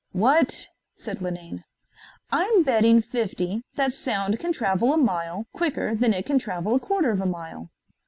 "What?" 0.13 0.65
said 0.95 1.21
Linane. 1.21 1.63
"I'm 2.31 2.63
betting 2.63 3.03
fifty 3.03 3.61
that 3.75 3.93
sound 3.93 4.39
can 4.39 4.51
travel 4.51 4.91
a 4.93 4.97
mile 4.97 5.45
quicker 5.53 5.93
than 5.93 6.11
it 6.11 6.25
can 6.25 6.39
travel 6.39 6.73
a 6.73 6.79
quarter 6.79 7.11
of 7.11 7.21
a 7.21 7.27
mile." 7.27 7.69